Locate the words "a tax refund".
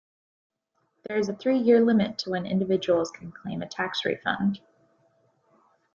3.61-4.59